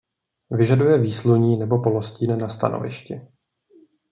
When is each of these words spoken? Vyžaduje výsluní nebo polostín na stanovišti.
Vyžaduje 0.51 0.97
výsluní 0.97 1.57
nebo 1.57 1.79
polostín 1.83 2.37
na 2.37 2.49
stanovišti. 2.49 3.21